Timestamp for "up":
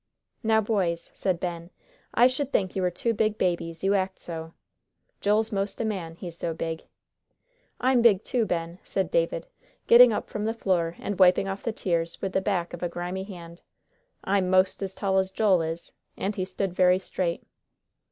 10.11-10.27